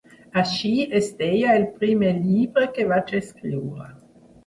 [0.43, 0.71] Així
[1.01, 3.93] es deia el primer llibre que vaig escriure.